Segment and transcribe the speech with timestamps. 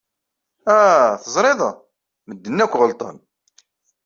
[0.75, 1.61] Ah, teẓriḍ?
[2.27, 3.17] Medden akk ɣellḍen.